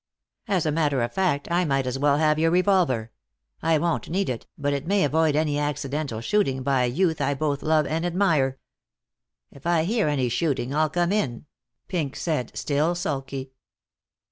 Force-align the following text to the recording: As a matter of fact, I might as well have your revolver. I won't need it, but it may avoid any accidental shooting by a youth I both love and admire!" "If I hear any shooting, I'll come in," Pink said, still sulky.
As 0.47 0.65
a 0.65 0.71
matter 0.71 1.03
of 1.03 1.13
fact, 1.13 1.47
I 1.51 1.63
might 1.63 1.85
as 1.85 1.99
well 1.99 2.17
have 2.17 2.39
your 2.39 2.49
revolver. 2.49 3.11
I 3.61 3.77
won't 3.77 4.09
need 4.09 4.29
it, 4.29 4.47
but 4.57 4.73
it 4.73 4.87
may 4.87 5.03
avoid 5.03 5.35
any 5.35 5.59
accidental 5.59 6.21
shooting 6.21 6.63
by 6.63 6.85
a 6.85 6.87
youth 6.87 7.21
I 7.21 7.35
both 7.35 7.61
love 7.61 7.85
and 7.85 8.03
admire!" 8.03 8.57
"If 9.51 9.67
I 9.67 9.83
hear 9.83 10.07
any 10.07 10.27
shooting, 10.27 10.73
I'll 10.73 10.89
come 10.89 11.11
in," 11.11 11.45
Pink 11.87 12.15
said, 12.15 12.51
still 12.57 12.95
sulky. 12.95 13.51